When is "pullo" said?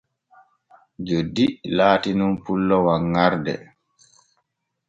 2.43-2.77